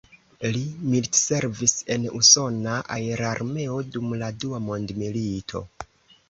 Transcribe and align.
Li 0.53 0.61
militservis 0.93 1.75
en 1.95 2.07
usona 2.19 2.79
aerarmeo 2.95 3.77
dum 3.97 4.09
la 4.23 4.31
Dua 4.45 4.63
Mondmilito. 4.71 5.65